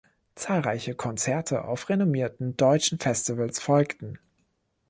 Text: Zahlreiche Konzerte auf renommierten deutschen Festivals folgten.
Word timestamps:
Zahlreiche 0.33 0.95
Konzerte 0.95 1.63
auf 1.65 1.87
renommierten 1.89 2.57
deutschen 2.57 2.97
Festivals 2.97 3.59
folgten. 3.59 4.17